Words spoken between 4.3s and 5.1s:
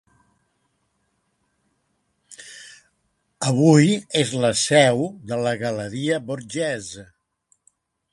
la seu